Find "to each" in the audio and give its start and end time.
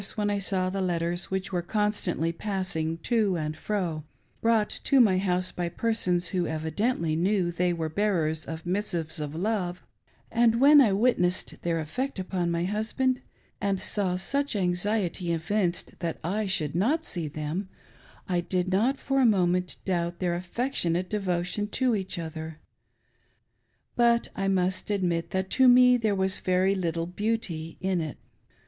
21.77-22.17